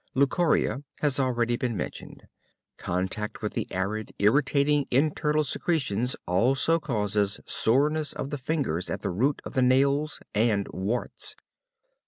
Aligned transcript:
Leucorrhea 0.15 0.81
has 1.01 1.19
already 1.19 1.55
been 1.57 1.77
mentioned. 1.77 2.27
Contact 2.75 3.43
with 3.43 3.53
the 3.53 3.71
acrid, 3.71 4.13
irritating 4.17 4.87
internal 4.89 5.43
secretions 5.43 6.15
also 6.25 6.79
causes 6.79 7.39
soreness 7.45 8.11
of 8.11 8.31
the 8.31 8.37
fingers 8.39 8.89
at 8.89 9.01
the 9.03 9.11
root 9.11 9.43
of 9.45 9.53
the 9.53 9.61
nails, 9.61 10.19
and 10.33 10.67
warts. 10.73 11.35